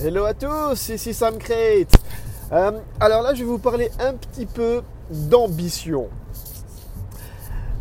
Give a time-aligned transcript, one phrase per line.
[0.00, 1.92] Hello à tous, ici Sam Crate.
[2.52, 6.06] Euh, alors là, je vais vous parler un petit peu d'ambition.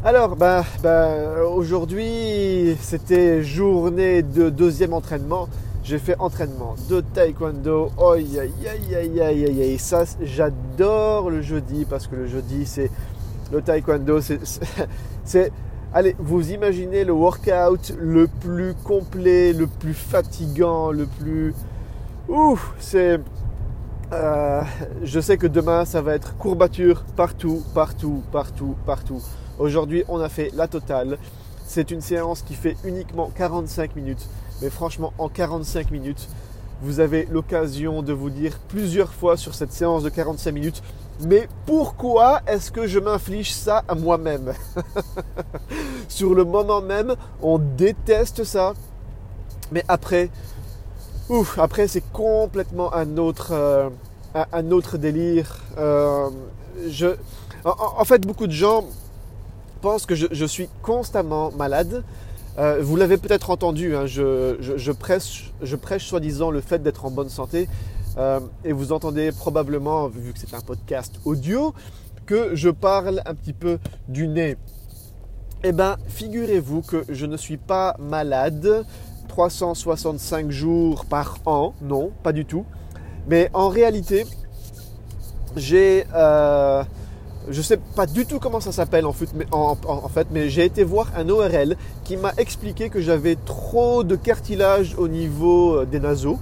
[0.03, 5.47] Alors, bah, bah, aujourd'hui, c'était journée de deuxième entraînement.
[5.83, 7.91] J'ai fait entraînement de taekwondo.
[7.99, 9.77] Aïe, aïe, aïe, aïe, aïe, aïe.
[9.77, 12.89] Ça, j'adore le jeudi parce que le jeudi, c'est
[13.51, 14.21] le taekwondo.
[15.23, 15.51] C'est,
[15.93, 21.53] allez, vous imaginez le workout le plus complet, le plus fatigant, le plus.
[22.27, 23.19] Ouf, c'est.
[24.11, 24.61] Euh,
[25.03, 29.21] je sais que demain, ça va être courbature partout, partout, partout, partout.
[29.59, 31.17] Aujourd'hui, on a fait la totale.
[31.65, 34.27] C'est une séance qui fait uniquement 45 minutes.
[34.61, 36.27] Mais franchement, en 45 minutes,
[36.81, 40.83] vous avez l'occasion de vous dire plusieurs fois sur cette séance de 45 minutes,
[41.21, 44.53] mais pourquoi est-ce que je m'inflige ça à moi-même?
[46.07, 48.73] Sur le moment même, on déteste ça.
[49.71, 50.29] Mais après,
[51.29, 53.89] ouf, après c'est complètement un autre, euh,
[54.33, 55.57] un, autre délire.
[55.77, 56.29] Euh,
[57.65, 58.85] en, fait, beaucoup de gens
[59.81, 62.03] pensent que je, suis constamment malade.
[62.57, 67.11] Euh, vous l'avez peut-être entendu, hein, je, prêche, je prêche soi-disant le fait d'être en
[67.11, 67.67] bonne santé.
[68.63, 71.75] Et vous entendez probablement, vu que c'est un podcast audio,
[72.25, 74.57] que je parle un petit peu du nez.
[75.63, 78.85] Eh bien, figurez-vous que je ne suis pas malade
[79.37, 82.65] 365 jours par an, non, pas du tout.
[83.27, 84.25] Mais en réalité,
[85.55, 86.81] j'ai euh,
[87.47, 89.75] je sais pas du tout comment ça s'appelle en fait, mais, en,
[90.09, 94.95] fait, mais j'ai été voir un ORL qui m'a expliqué que j'avais trop de cartilage
[94.97, 96.39] au niveau euh, des naseaux.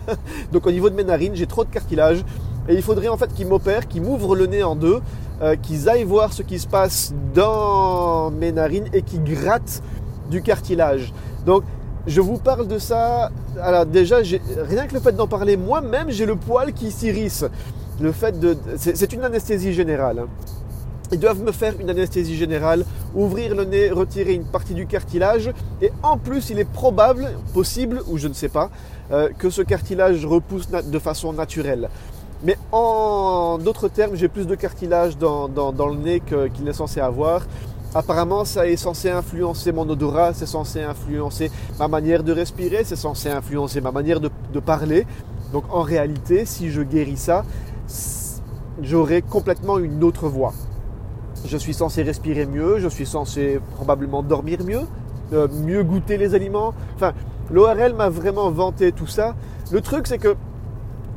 [0.52, 2.24] Donc au niveau de mes narines, j'ai trop de cartilage.
[2.66, 5.02] Et il faudrait en fait qu'ils m'opèrent, qu'ils m'ouvrent le nez en deux,
[5.42, 9.82] euh, qu'ils aillent voir ce qui se passe dans mes narines et qu'ils grattent
[10.30, 11.12] du cartilage.
[11.44, 11.64] Donc
[12.08, 13.30] je vous parle de ça.
[13.60, 17.44] Alors déjà, rien que le fait d'en parler moi-même, j'ai le poil qui s'irrisse.
[18.76, 20.20] C'est une anesthésie générale.
[20.20, 20.28] Hein.
[21.12, 25.50] Ils doivent me faire une anesthésie générale, ouvrir le nez, retirer une partie du cartilage.
[25.80, 28.70] Et en plus, il est probable, possible, ou je ne sais pas,
[29.10, 31.88] euh, que ce cartilage repousse de façon naturelle.
[32.42, 37.42] Mais en d'autres termes, j'ai plus de cartilage dans, le nez qu'il est censé avoir.
[37.94, 42.96] Apparemment, ça est censé influencer mon odorat, c'est censé influencer ma manière de respirer, c'est
[42.96, 45.06] censé influencer ma manière de, parler.
[45.52, 47.44] Donc en réalité, si je guéris ça,
[48.82, 50.52] j'aurai complètement une autre voix.
[51.46, 54.82] Je suis censé respirer mieux, je suis censé probablement dormir mieux,
[55.32, 56.74] euh, mieux goûter les aliments.
[56.94, 57.14] Enfin,
[57.50, 59.34] l'ORL m'a vraiment vanté tout ça.
[59.70, 60.36] Le truc, c'est que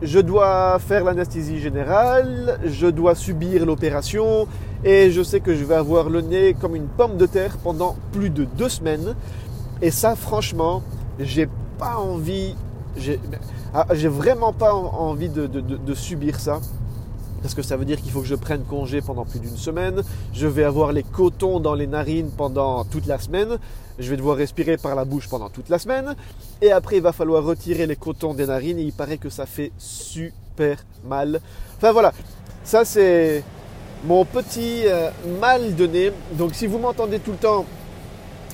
[0.01, 4.47] je dois faire l'anesthésie générale, je dois subir l'opération
[4.83, 7.95] et je sais que je vais avoir le nez comme une pomme de terre pendant
[8.11, 9.15] plus de deux semaines.
[9.81, 10.81] Et ça, franchement,
[11.19, 11.47] j'ai
[11.77, 12.55] pas envie
[13.73, 16.59] ah, j'ai vraiment pas envie de, subir ça.
[17.41, 20.03] Parce que ça veut dire qu'il faut que je prenne congé pendant plus d'une semaine.
[20.33, 23.57] Je vais avoir les cotons dans les narines pendant toute la semaine.
[23.97, 26.15] Je vais devoir respirer par la bouche pendant toute la semaine.
[26.61, 28.77] Et après, il va falloir retirer les cotons des narines.
[28.77, 31.41] Et il paraît que ça fait super mal.
[31.77, 32.13] Enfin voilà,
[32.63, 33.43] ça c'est
[34.05, 35.09] mon petit euh,
[35.39, 36.11] mal de nez.
[36.33, 37.65] Donc si vous m'entendez tout le temps,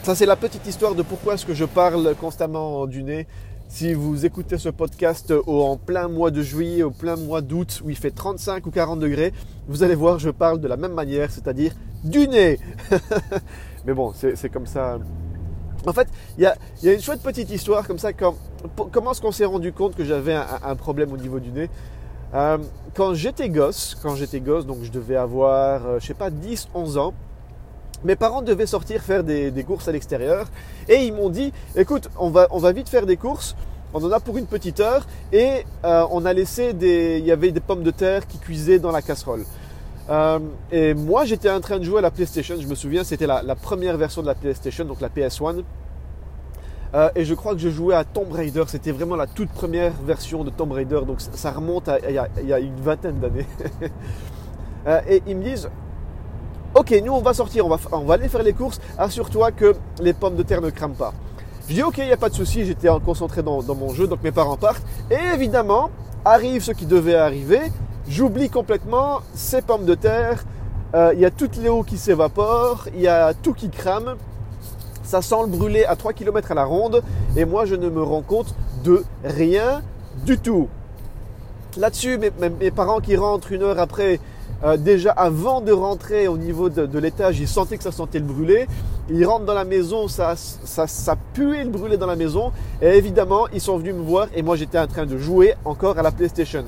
[0.03, 3.27] ça c'est la petite histoire de pourquoi est-ce que je parle constamment du nez.
[3.69, 7.89] Si vous écoutez ce podcast en plein mois de juillet, au plein mois d'août, où
[7.89, 9.33] il fait 35 ou 40 degrés,
[9.67, 11.73] vous allez voir, je parle de la même manière, c'est-à-dire
[12.03, 12.59] du nez.
[13.85, 15.00] Mais bon, c'est comme ça.
[15.85, 16.07] En fait,
[16.38, 18.13] il y a, une chouette petite histoire comme ça.
[18.13, 21.69] comment est-ce qu'on s'est rendu compte que j'avais un, problème au niveau du nez?
[22.33, 22.57] Euh,
[22.95, 26.69] Quand j'étais gosse, quand j'étais gosse, donc je devais avoir, euh, je sais pas, 10,
[26.73, 27.13] 11 ans,
[28.03, 30.47] mes parents devaient sortir faire des, courses à l'extérieur
[30.87, 33.55] et ils m'ont dit écoute, on va, vite faire des courses.
[33.93, 37.19] On en a pour une petite heure et euh, on a laissé des.
[37.19, 39.45] Il y avait des pommes de terre qui cuisaient dans la casserole.
[40.09, 40.39] Euh,
[40.71, 42.55] et moi, j'étais en train de jouer à la PlayStation.
[42.59, 45.63] Je me souviens, c'était la, première version de la PlayStation, donc la PS1.
[46.93, 48.63] Euh, et je crois que je jouais à Tomb Raider.
[48.67, 51.00] C'était vraiment la toute première version de Tomb Raider.
[51.07, 53.47] Donc ça, remonte à il y, a, une vingtaine d'années.
[55.09, 55.69] et ils me disent
[56.75, 59.73] Ok, nous on va sortir, on va, on va aller faire les courses, assure-toi que
[60.01, 61.13] les pommes de terre ne crament pas.
[61.67, 64.21] Je dis ok, il n'y a pas de souci, j'étais concentré dans, mon jeu, donc
[64.23, 64.83] mes parents partent.
[65.09, 65.89] Et évidemment,
[66.25, 67.61] arrive ce qui devait arriver,
[68.09, 70.43] j'oublie complètement ces pommes de terre,
[70.93, 74.15] euh, il y a toute l'eau qui s'évapore, il y a tout qui crame,
[75.03, 77.01] ça sent le brûler à 3 km à la ronde,
[77.35, 79.81] et moi je ne me rends compte de rien
[80.25, 80.67] du tout.
[81.77, 84.19] Là-dessus, mes parents qui rentrent une heure après
[84.63, 88.25] euh, déjà avant de rentrer au niveau de, l'étage, ils sentaient que ça sentait le
[88.25, 88.68] brûler.
[89.09, 92.51] Ils rentrent dans la maison, ça, ça, ça puait le brûlé dans la maison.
[92.81, 95.98] Et évidemment, ils sont venus me voir et moi j'étais en train de jouer encore
[95.98, 96.65] à la PlayStation.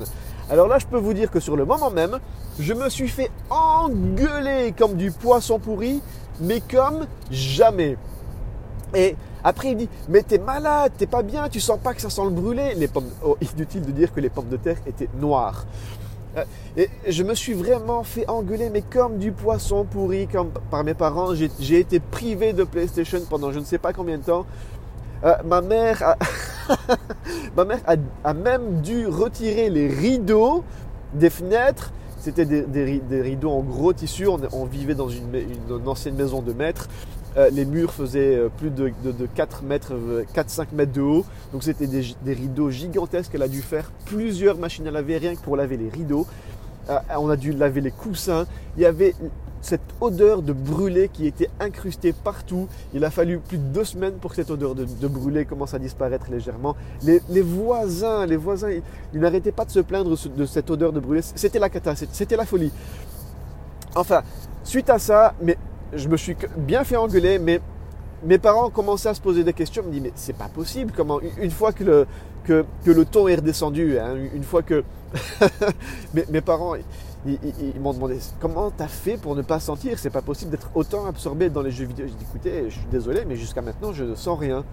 [0.48, 2.18] Alors là, je peux vous dire que sur le moment même,
[2.58, 6.00] je me suis fait engueuler comme du poisson pourri,
[6.40, 7.96] mais comme jamais.
[8.94, 12.10] Et après, il dit, mais t'es malade, t'es pas bien, tu sens pas que ça
[12.10, 12.74] sent le brûlé.
[12.74, 15.64] Les pommes, oh, inutile de dire que les pommes de terre étaient noires.
[16.36, 16.44] Euh,
[16.76, 20.94] et je me suis vraiment fait engueuler, mais comme du poisson pourri, comme par mes
[20.94, 21.34] parents.
[21.34, 24.46] J'ai été privé de PlayStation pendant je ne sais pas combien de temps.
[25.24, 26.16] Euh, ma mère, a,
[27.56, 27.80] ma mère
[28.24, 30.64] a, même dû retirer les rideaux
[31.14, 31.92] des fenêtres.
[32.18, 34.28] C'était des, rideaux en gros tissu.
[34.28, 36.88] On, vivait dans une, une, ancienne maison de maître.
[37.36, 38.92] Euh, les murs faisaient euh, plus de,
[39.34, 39.92] 4 mètres,
[40.34, 41.24] 4-5 euh, mètres de haut.
[41.52, 43.32] Donc c'était des, rideaux gigantesques.
[43.34, 46.26] Elle a dû faire plusieurs machines à laver rien que pour laver les rideaux.
[47.16, 48.46] on a dû laver les coussins.
[48.76, 49.14] Il y avait
[49.62, 52.66] cette odeur de brûlé qui était incrustée partout.
[52.94, 55.78] Il a fallu plus de deux semaines pour que cette odeur de, brûlé commence à
[55.78, 56.74] disparaître légèrement.
[57.02, 58.70] Les, voisins, les voisins,
[59.12, 61.20] ils, n'arrêtaient pas de se plaindre de cette odeur de brûlé.
[61.22, 62.72] C'était la cata, c'était la folie.
[63.94, 64.22] Enfin,
[64.64, 65.58] suite à ça, mais
[65.92, 67.60] je me suis bien fait engueuler, mais
[68.24, 69.82] mes parents commencé à se poser des questions.
[69.82, 70.92] Me disent, mais c'est pas possible.
[70.94, 71.84] Comment, une fois que
[72.44, 74.84] le, ton est redescendu, hein, une fois que
[76.14, 76.74] mes, parents,
[77.80, 81.50] m'ont demandé, comment t'as fait pour ne pas sentir C'est pas possible d'être autant absorbé
[81.50, 82.06] dans les jeux vidéo?
[82.06, 84.64] J'ai dit, écoutez, je suis désolé, mais jusqu'à maintenant, je ne sens rien.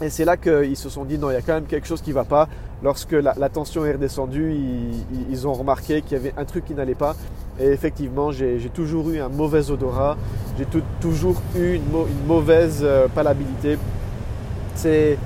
[0.00, 2.02] Et c'est là qu'ils se sont dit, non, il y a quand même quelque chose
[2.02, 2.48] qui ne va pas.
[2.84, 4.54] Lorsque la, tension est redescendue,
[5.30, 7.16] ils, ont remarqué qu'il y avait un truc qui n'allait pas.
[7.58, 10.16] Et effectivement, j'ai toujours eu un mauvais odorat,
[10.56, 10.66] j'ai
[11.00, 11.82] toujours eu une,
[12.28, 13.76] mauvaise euh, palabilité.
[14.76, 15.18] C'est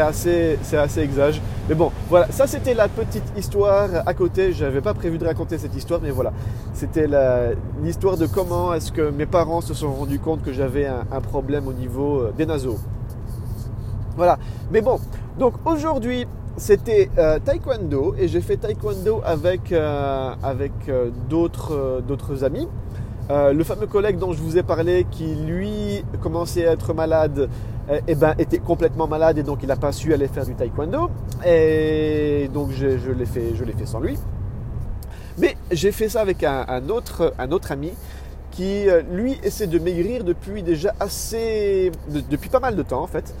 [0.00, 1.40] assez, assez exage.
[1.68, 4.52] Mais bon, voilà, ça c'était la petite histoire à côté.
[4.52, 6.32] Je n'avais pas prévu de raconter cette histoire, mais voilà.
[6.74, 7.06] C'était
[7.84, 11.20] l'histoire de comment est-ce que mes parents se sont rendus compte que j'avais un, un,
[11.20, 12.78] problème au niveau euh, des naseaux.
[14.16, 14.38] Voilà.
[14.70, 14.98] Mais bon,
[15.38, 16.26] donc aujourd'hui,
[16.56, 22.68] c'était euh, taekwondo et j'ai fait taekwondo avec, euh, avec euh, d'autres, amis.
[23.30, 27.48] le fameux collègue dont je vous ai parlé qui lui commençait à être malade
[28.06, 31.10] eh ben, était complètement malade et donc il n'a pas su aller faire du taekwondo
[31.44, 34.18] et donc je, je l'ai fait, sans lui.
[35.38, 37.92] Mais j'ai fait ça avec un, autre, un autre ami
[38.50, 41.90] qui lui essaie de maigrir depuis déjà assez
[42.30, 43.34] depuis pas mal de temps en fait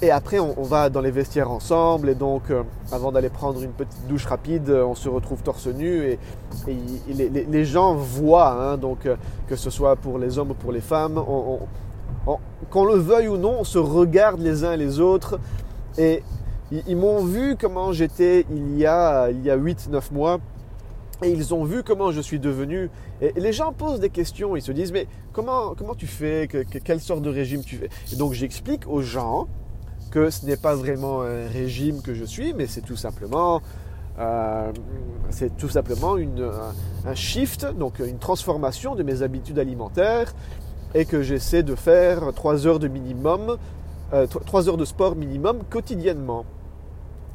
[0.00, 2.08] et après, on, va dans les vestiaires ensemble.
[2.08, 2.62] Et donc, euh,
[2.92, 6.04] avant d'aller prendre une petite douche rapide, on se retrouve torse nu.
[6.04, 6.18] Et,
[7.08, 9.16] les, gens voient, hein, donc, euh,
[9.48, 11.22] que ce soit pour les hommes ou pour les femmes,
[12.70, 15.40] qu'on le veuille ou non, on se regarde les uns les autres.
[15.96, 16.22] Et
[16.70, 20.38] ils, m'ont vu comment j'étais il y a, il y a 8-9 mois.
[21.24, 22.88] Et ils ont vu comment je suis devenu.
[23.20, 24.54] Et les gens posent des questions.
[24.54, 27.88] Ils se disent, mais comment, comment tu fais que, Quelle sorte de régime tu fais?
[28.12, 29.48] Et donc j'explique aux gens
[30.10, 33.60] que ce n'est pas vraiment un régime que je suis, mais c'est tout simplement,
[34.18, 34.72] euh,
[35.58, 36.50] tout simplement une,
[37.06, 40.32] un shift, donc une transformation de mes habitudes alimentaires,
[40.94, 43.56] et que j'essaie de faire 3 heures de minimum,
[44.12, 46.44] euh, 3 heures de sport minimum quotidiennement.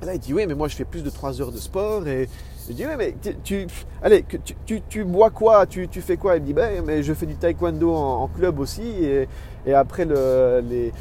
[0.01, 2.27] Là, il dit oui, mais moi je fais plus de 3 heures de sport et
[2.67, 3.67] je dis oui, mais tu,
[4.01, 4.25] allez,
[4.65, 5.65] tu, tu, bois quoi?
[5.65, 6.35] Tu, fais quoi?
[6.35, 9.27] Il me dit ben, mais je fais du taekwondo en, club aussi et,
[9.65, 10.91] et après le, les,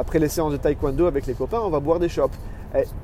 [0.00, 2.34] après les séances de taekwondo avec les copains, on va boire des chopes.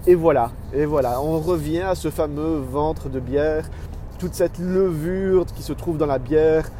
[0.06, 3.68] Et, voilà, et voilà, on revient à ce fameux ventre de bière,
[4.18, 6.70] toute cette levure qui se trouve dans la bière,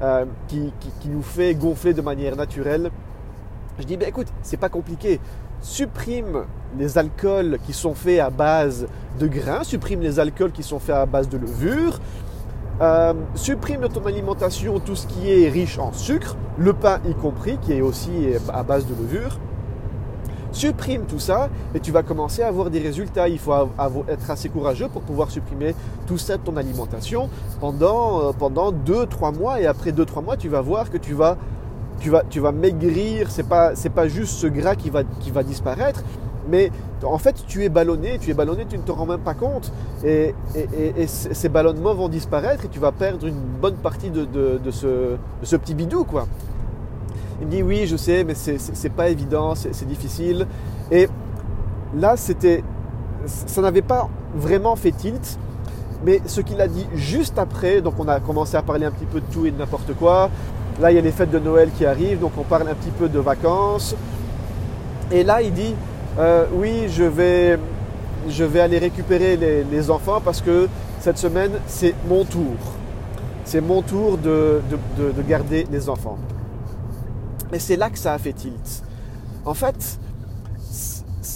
[0.00, 0.72] euh, qui,
[1.06, 2.90] nous fait gonfler de manière naturelle.
[3.80, 5.18] Je dis, ben écoute, c'est pas compliqué.
[5.60, 6.44] Supprime
[6.78, 8.86] les alcools qui sont faits à base
[9.18, 11.98] de grains, supprime les alcools qui sont faits à base de levure,
[12.80, 17.14] euh, supprime de ton alimentation tout ce qui est riche en sucre, le pain y
[17.14, 19.40] compris, qui est aussi à base de levure.
[20.54, 23.28] Supprime tout ça et tu vas commencer à avoir des résultats.
[23.28, 23.52] Il faut
[24.08, 25.74] être assez courageux pour pouvoir supprimer
[26.06, 27.28] tout ça de ton alimentation
[27.60, 29.60] pendant, euh, pendant 2-3 mois.
[29.60, 31.36] Et après 2-3 mois, tu vas voir que tu vas,
[31.98, 33.32] tu vas, tu vas maigrir.
[33.32, 36.04] Ce n'est pas, pas juste ce gras qui va, qui va disparaître.
[36.48, 36.70] Mais
[37.02, 39.72] en fait, tu es ballonné, tu es ballonné, tu ne te rends même pas compte.
[40.04, 40.34] Et,
[41.06, 44.28] ces ballonnements vont disparaître et tu vas perdre une bonne partie de,
[44.70, 46.28] ce, de ce petit bidou, quoi.
[47.40, 50.46] Il me dit oui, je sais, mais c'est pas évident, c'est difficile.
[50.90, 51.08] Et
[51.96, 52.62] là, c'était,
[53.26, 55.38] ça n'avait pas vraiment fait tilt.
[56.04, 59.06] Mais ce qu'il a dit juste après, donc on a commencé à parler un petit
[59.06, 60.30] peu de tout et de n'importe quoi.
[60.80, 62.90] Là, il y a les fêtes de Noël qui arrivent, donc on parle un petit
[62.90, 63.94] peu de vacances.
[65.10, 65.74] Et là, il dit
[66.18, 67.58] euh, oui, je vais,
[68.28, 70.68] je vais aller récupérer les, enfants parce que
[71.00, 72.56] cette semaine, c'est mon tour.
[73.44, 74.60] C'est mon tour de,
[74.98, 76.18] de garder les enfants.
[77.54, 78.82] Mais c'est là que ça a fait tilt.
[79.44, 80.00] En fait,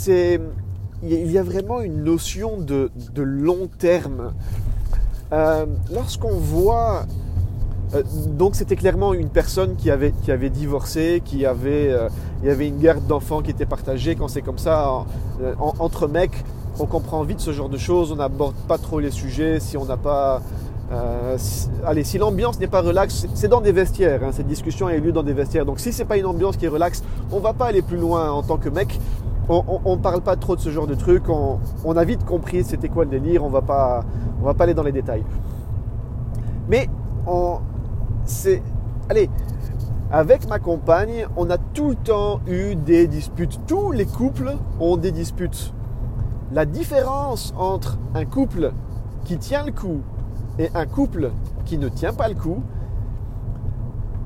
[0.08, 2.90] il y a vraiment une notion de,
[3.22, 4.32] long terme.
[5.30, 7.06] Euh, lorsqu'on voit
[7.94, 8.02] euh,
[8.36, 12.08] donc c'était clairement une personne qui avait, qui avait divorcé, qui avait, euh,
[12.42, 14.16] il y avait une garde d'enfants qui était partagée.
[14.16, 15.04] Quand c'est comme ça,
[15.56, 16.44] entre mecs,
[16.80, 19.84] on comprend vite ce genre de choses, on n'aborde pas trop les sujets si on
[19.84, 20.42] n'a pas...
[21.84, 25.00] allez, si l'ambiance n'est pas relaxe, c'est dans des vestiaires, hein, cette discussion a eu
[25.00, 25.66] lieu dans des vestiaires.
[25.66, 28.30] Donc si c'est pas une ambiance qui est relaxe, on va pas aller plus loin
[28.30, 28.98] en tant que mec
[29.48, 31.28] on ne parle pas trop de ce genre de trucs.
[31.28, 33.44] On, a vite compris c'était quoi le délire.
[33.44, 34.04] On va pas,
[34.40, 35.24] on va pas aller dans les détails.
[36.68, 36.88] Mais
[38.24, 38.62] c'est,
[39.08, 39.30] allez,
[40.10, 43.60] avec ma compagne, on a tout le temps eu des disputes.
[43.66, 45.72] Tous les couples ont des disputes.
[46.52, 48.72] La différence entre un couple
[49.24, 50.00] qui tient le coup
[50.58, 51.30] et un couple
[51.64, 52.62] qui ne tient pas le coup,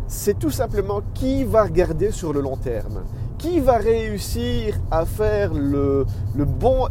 [0.06, 3.02] c'est tout simplement qui va regarder sur le long terme
[3.42, 6.86] qui va réussir à faire le, bon,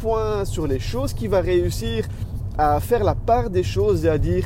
[0.00, 2.04] point sur les choses, qui va réussir
[2.58, 4.44] à faire la part des choses et à dire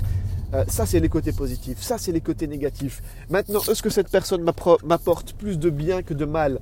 [0.53, 3.03] euh, ça c'est les côtés positifs, ça c'est les côtés négatifs.
[3.31, 4.43] Maintenant, est-ce que cette personne
[4.85, 6.61] m'apporte plus de bien que de mal?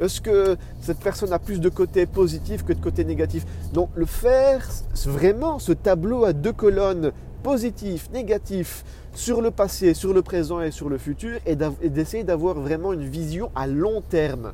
[0.00, 4.06] Est-ce que cette personne a plus de côtés positifs que de côtés négatifs Donc le
[4.06, 4.66] faire
[5.06, 7.12] vraiment ce tableau à deux colonnes
[7.46, 8.84] positif, négatif,
[9.14, 13.08] sur le passé, sur le présent et sur le futur, et d'essayer d'avoir vraiment une
[13.08, 14.52] vision à long terme.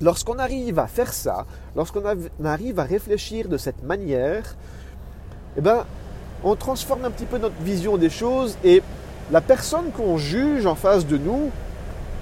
[0.00, 2.02] Lorsqu'on arrive à faire ça, lorsqu'on
[2.42, 4.56] arrive à réfléchir de cette manière,
[5.58, 5.84] eh ben,
[6.44, 8.82] on transforme un petit peu notre vision des choses et
[9.30, 11.50] la personne qu'on juge en face de nous,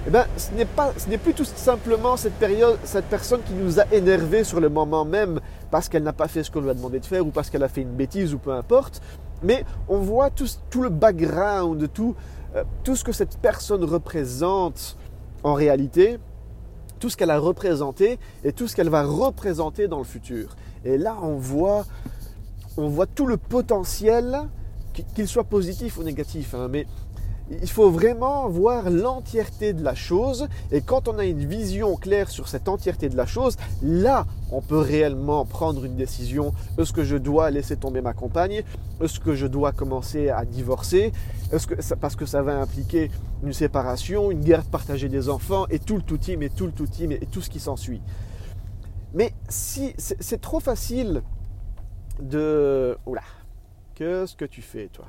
[0.07, 3.53] eh ben, ce n'est pas, ce n'est plus tout simplement cette période, cette personne qui
[3.53, 5.39] nous a énervé sur le moment même
[5.71, 7.63] parce qu'elle n'a pas fait ce qu'on lui a demandé de faire ou parce qu'elle
[7.63, 9.01] a fait une bêtise ou peu importe,
[9.41, 12.15] mais on voit tout, le background, tout,
[12.55, 14.95] euh, tout ce que cette personne représente
[15.43, 16.19] en réalité,
[16.99, 20.55] tout ce qu'elle a représenté et tout ce qu'elle va représenter dans le futur.
[20.83, 21.85] Et là, on voit,
[22.77, 24.41] on voit tout le potentiel,
[25.15, 26.53] qu'il soit positif ou négatif.
[26.53, 26.85] Hein, mais
[27.49, 32.29] il faut vraiment voir l'entièreté de la chose et quand on a une vision claire
[32.29, 36.53] sur cette entièreté de la chose, là, on peut réellement prendre une décision.
[36.77, 38.63] Est-ce que je dois laisser tomber ma compagne?
[39.01, 41.11] Est-ce que je dois commencer à divorcer?
[42.01, 43.11] Parce que ça va impliquer
[43.43, 46.71] une séparation, une guerre partagée des enfants et tout le tout team et tout le
[46.71, 48.01] tout team et tout ce qui s'ensuit.
[49.13, 51.21] Mais si c'est trop facile
[52.19, 53.21] de oula,
[53.93, 55.05] qu'est-ce que tu fais toi?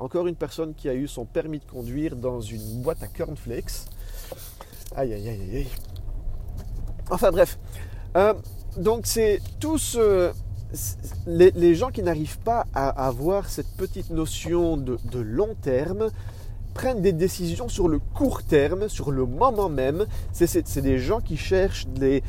[0.00, 3.84] Encore une personne qui a eu son permis de conduire dans une boîte à cornflakes.
[4.96, 5.68] Aïe, aïe, aïe, aïe.
[7.10, 7.58] Enfin bref.
[8.16, 8.34] Euh,
[8.76, 9.98] donc c'est tous
[11.26, 16.10] les, gens qui n'arrivent pas à avoir cette petite notion de, long terme
[16.74, 20.06] prennent des décisions sur le court terme, sur le moment même.
[20.32, 22.22] C'est des gens qui cherchent des,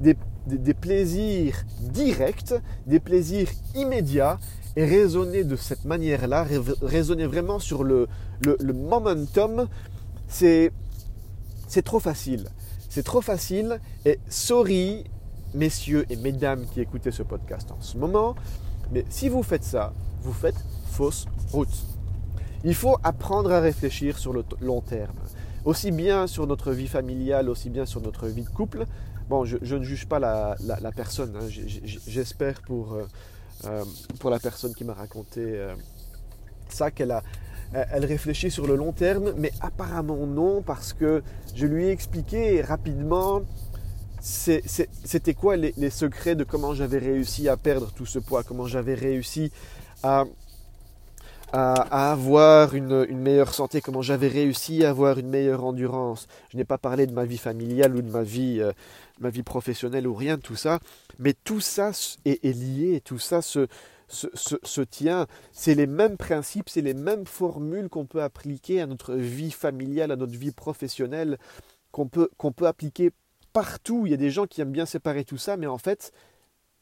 [0.00, 2.54] des plaisirs directs,
[2.86, 4.38] des plaisirs immédiats
[4.76, 6.46] et raisonner de cette manière-là,
[6.82, 8.08] raisonner vraiment sur le,
[8.42, 9.68] le, momentum,
[10.26, 10.72] c'est,
[11.84, 12.48] trop facile.
[12.88, 15.04] C'est trop facile et sorry,
[15.54, 18.34] messieurs et mesdames qui écoutez ce podcast en ce moment,
[18.92, 21.86] mais si vous faites ça, vous faites fausse route.
[22.64, 25.16] Il faut apprendre à réfléchir sur le long terme,
[25.64, 28.86] aussi bien sur notre vie familiale, aussi bien sur notre vie de couple.
[29.28, 31.46] Bon, je, ne juge pas la, la, personne, hein.
[31.48, 33.04] j'espère pour, euh,
[33.66, 33.84] euh,
[34.20, 35.74] pour la personne qui m'a raconté euh,
[36.68, 37.22] ça, qu'elle a,
[37.72, 41.22] elle réfléchit sur le long terme, mais apparemment non, parce que
[41.54, 43.42] je lui ai expliqué rapidement
[44.24, 48.94] c'était quoi les, secrets de comment j'avais réussi à perdre tout ce poids, comment j'avais
[48.94, 49.52] réussi
[50.02, 50.24] à,
[51.52, 56.26] à, avoir une, meilleure santé, comment j'avais réussi à avoir une meilleure endurance.
[56.50, 58.72] Je n'ai pas parlé de ma vie familiale ou de ma vie, euh,
[59.20, 60.80] ma vie professionnelle ou rien de tout ça,
[61.18, 61.92] mais tout ça
[62.24, 63.66] est, lié, tout ça se,
[64.08, 65.26] se, tient.
[65.52, 70.10] C'est les mêmes principes, c'est les mêmes formules qu'on peut appliquer à notre vie familiale,
[70.10, 71.38] à notre vie professionnelle,
[71.92, 73.12] qu'on peut, qu'on peut appliquer
[73.52, 74.06] partout.
[74.06, 76.12] Il y a des gens qui aiment bien séparer tout ça, mais en fait,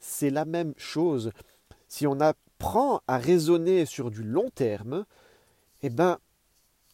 [0.00, 1.30] c'est la même chose.
[1.88, 2.20] Si on
[2.62, 5.04] apprend à raisonner sur du long terme,
[5.82, 6.18] eh ben,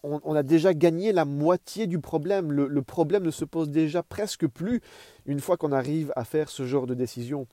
[0.02, 2.50] on, a déjà gagné la moitié du problème.
[2.50, 4.80] Le, problème ne se pose déjà presque plus
[5.26, 7.46] une fois qu'on arrive à faire ce genre de décision.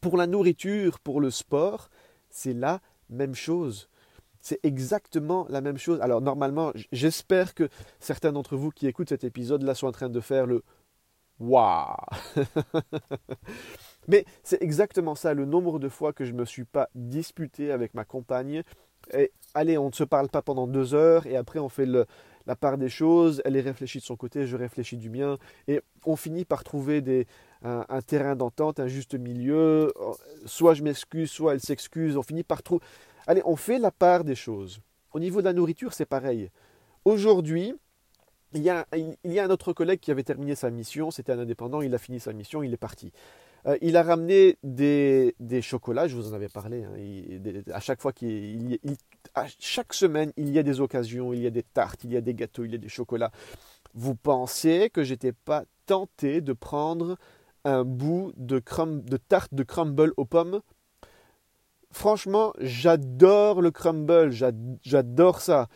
[0.00, 1.90] Pour la nourriture, pour le sport,
[2.30, 2.80] c'est la
[3.10, 3.90] même chose.
[4.40, 6.00] C'est exactement la même chose.
[6.00, 7.68] Alors normalement, j'espère que
[8.00, 10.62] certains d'entre vous qui écoutent cet épisode-là sont en train de faire le
[11.38, 11.96] Waouh
[14.08, 17.72] Mais c'est exactement ça, le nombre de fois que je ne me suis pas disputé
[17.72, 18.62] avec ma compagne.
[19.12, 22.56] Et allez, on ne se parle pas pendant deux heures et après on fait la
[22.56, 25.36] part des choses, elle est réfléchie de son côté, je réfléchis du mien,
[25.68, 27.26] et on finit par trouver
[27.62, 29.92] un, terrain d'entente, un juste milieu.
[30.46, 32.84] Soit je m'excuse, soit elle s'excuse, on finit par trouver.
[33.26, 34.80] Allez, on fait la part des choses.
[35.12, 36.50] Au niveau de la nourriture, c'est pareil.
[37.04, 37.74] Aujourd'hui,
[38.52, 41.94] il y a un autre collègue qui avait terminé sa mission, c'était un indépendant, il
[41.94, 43.12] a fini sa mission, il est parti.
[43.66, 46.84] Euh, il a ramené des, chocolats, je vous en avais parlé.
[46.84, 46.94] Hein,
[47.72, 48.78] à chaque fois qu'il,
[49.34, 52.16] à chaque semaine, il y a des occasions, il y a des tartes, il y
[52.16, 53.32] a des gâteaux, il y a des chocolats.
[53.94, 57.16] Vous pensez que j'étais pas tenté de prendre
[57.64, 60.60] un bout de, de tarte de crumble aux pommes?
[61.90, 64.30] Franchement, j'adore le crumble,
[64.82, 65.68] j'adore ça.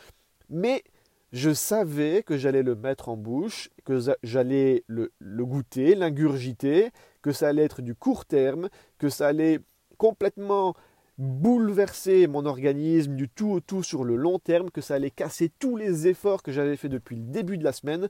[0.51, 0.83] Mais
[1.33, 6.91] je savais que j'allais le mettre en bouche, que j'allais le, goûter, l'ingurgiter,
[7.23, 8.69] que ça allait être du court terme,
[8.99, 9.61] que ça allait
[9.99, 10.75] complètement
[11.19, 15.51] bouleverser mon organisme du tout au tout sur le long terme, que ça allait casser
[15.59, 18.09] tous les efforts que j'avais fait depuis le début de la semaine.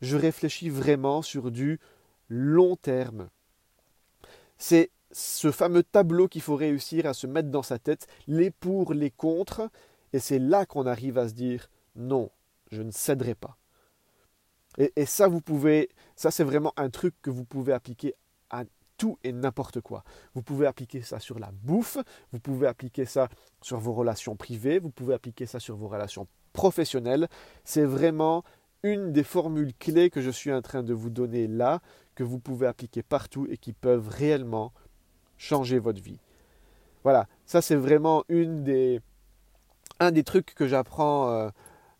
[0.00, 1.78] Je réfléchis vraiment sur du
[2.28, 3.28] long terme.
[4.58, 8.92] C'est ce fameux tableau qu'il faut réussir à se mettre dans sa tête, les pour,
[8.92, 9.70] les contre,
[10.12, 12.30] et c'est là qu'on arrive à se dire non,
[12.70, 13.56] je ne céderai pas.
[14.78, 18.14] Et, ça, vous pouvez, ça c'est vraiment un truc que vous pouvez appliquer
[18.50, 18.64] à
[18.98, 20.04] tout et n'importe quoi.
[20.34, 21.98] Vous pouvez appliquer ça sur la bouffe,
[22.32, 23.28] vous pouvez appliquer ça
[23.62, 27.28] sur vos relations privées, vous pouvez appliquer ça sur vos relations professionnelles.
[27.64, 28.44] C'est vraiment
[28.82, 31.80] une des formules clés que je suis en train de vous donner là,
[32.14, 34.72] que vous pouvez appliquer partout et qui peuvent réellement
[35.38, 36.20] changer votre vie.
[37.02, 39.00] Voilà, ça c'est vraiment une des,
[40.00, 41.30] un des trucs que j'apprends.
[41.30, 41.48] Euh,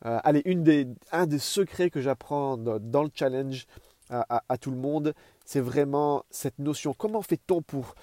[0.04, 3.66] euh, allez, une des, un des secrets que j'apprends dans, le challenge
[4.10, 6.94] à, tout le monde, c'est vraiment cette notion.
[6.94, 7.94] Comment fait-on pour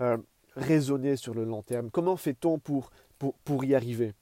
[0.00, 0.16] euh,
[0.56, 1.90] raisonner sur le long terme?
[1.90, 4.14] Comment fait-on pour, pour, pour, y arriver?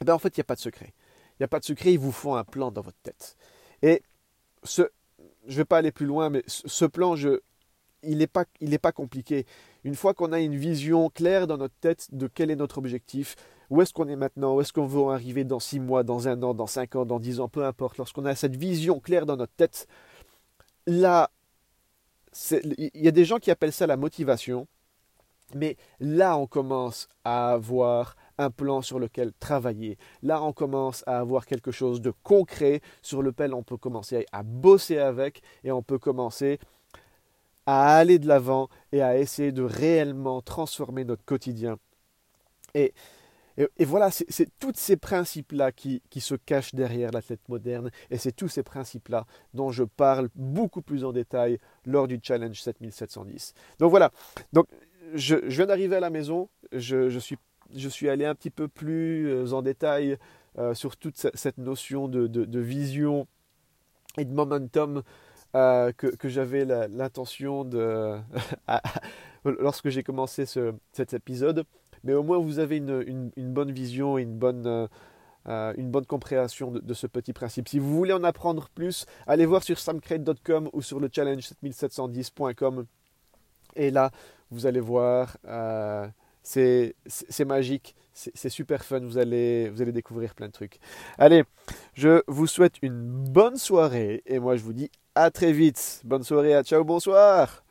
[0.00, 0.92] Eh bien, En fait, il n'y a pas de secret.
[1.32, 3.36] Il n'y a pas de secret, ils vous font un plan dans votre tête.
[3.80, 4.02] Et
[4.64, 4.82] ce,
[5.46, 8.44] je ne vais pas aller plus loin, mais ce plan, il n'est pas,
[8.82, 9.46] pas compliqué.
[9.84, 13.36] Une fois qu'on a une vision claire dans notre tête de quel est notre objectif,
[13.70, 14.56] où est-ce qu'on est maintenant?
[14.56, 17.20] Où est-ce qu'on veut arriver dans six mois, dans un an, dans cinq ans, dans
[17.20, 17.98] dix ans, peu importe.
[17.98, 19.86] Lorsqu'on a cette vision claire dans notre tête,
[20.86, 21.30] là,
[22.50, 24.66] il y a des gens qui appellent ça la motivation,
[25.54, 29.98] mais là, on commence à avoir un plan sur lequel travailler.
[30.22, 34.42] Là, on commence à avoir quelque chose de concret sur lequel on peut commencer à
[34.42, 36.58] bosser avec et on peut commencer
[37.66, 41.78] à aller de l'avant et à essayer de réellement transformer notre quotidien.
[42.74, 42.94] Et
[43.76, 48.48] et, voilà, c'est tous ces principes-là qui, se cachent derrière l'athlète moderne, et c'est tous
[48.48, 53.54] ces principes-là dont je parle beaucoup plus en détail lors du Challenge 7710.
[53.78, 54.10] Donc voilà,
[54.52, 54.66] donc
[55.14, 57.36] je, viens d'arriver à la maison, je, suis,
[57.74, 60.16] je, suis, allé un petit peu plus euh, en détail
[60.58, 63.26] euh, sur toute cette notion de, vision
[64.16, 65.02] et de momentum
[65.54, 68.16] euh, que, j'avais l'intention de...
[69.44, 71.64] lorsque j'ai commencé cet épisode
[72.04, 74.86] mais au moins vous avez une, bonne vision une bonne, euh,
[75.48, 77.68] euh, une bonne compréhension de, ce petit principe.
[77.68, 82.86] Si vous voulez en apprendre plus, allez voir sur samcrate.com ou sur le challenge7710.com.
[83.76, 84.10] Et là,
[84.50, 86.06] vous allez voir, euh,
[86.42, 86.94] c'est
[87.46, 90.78] magique, c'est super fun, vous allez, découvrir plein de trucs.
[91.18, 91.44] Allez,
[91.94, 96.02] je vous souhaite une bonne soirée et moi je vous dis à très vite.
[96.04, 97.64] Bonne soirée, ciao, bonsoir